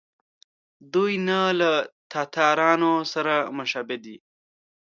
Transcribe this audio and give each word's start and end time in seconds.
دوی 0.93 1.13
نه 1.27 1.39
له 1.59 1.71
تاتارانو 2.11 2.93
سره 3.13 3.33
مشابه 3.57 3.97
دي. 4.03 4.17